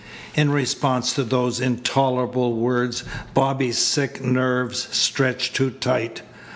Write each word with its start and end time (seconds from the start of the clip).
In 0.33 0.49
response 0.49 1.13
to 1.13 1.23
those 1.23 1.59
intolerable 1.59 2.53
words 2.55 3.03
Bobby's 3.35 3.77
sick 3.77 4.19
nerves 4.19 4.87
stretched 4.91 5.55
too 5.55 5.69
tight. 5.69 6.23